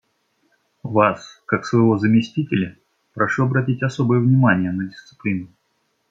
Вас, 0.81 1.43
как 1.45 1.63
своего 1.63 1.95
заместителя, 1.99 2.75
прошу 3.13 3.43
обратить 3.43 3.83
особое 3.83 4.17
внимание 4.19 4.71
на 4.71 4.85
дисциплину. 4.89 5.49